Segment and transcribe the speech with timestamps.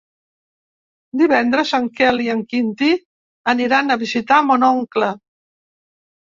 [1.21, 2.89] Divendres en Quel i en Quintí
[3.55, 5.13] aniran a visitar mon oncle.